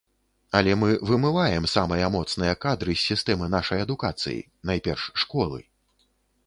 Але 0.59 0.71
мы 0.83 0.87
вымываем 1.09 1.67
самыя 1.75 2.09
моцныя 2.15 2.53
кадры 2.65 2.91
з 2.97 3.01
сістэмы 3.11 3.51
нашай 3.59 3.79
адукацыі, 3.87 4.43
найперш 4.73 5.03
школы. 5.25 5.59